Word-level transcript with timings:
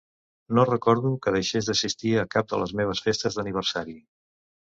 No 0.59 0.61
recordo 0.67 1.09
que 1.25 1.33
deixés 1.35 1.67
d'assistir 1.71 2.15
a 2.21 2.25
cap 2.37 2.49
de 2.53 2.61
les 2.63 2.73
meves 2.81 3.05
festes 3.09 3.37
d'aniversari. 3.41 3.97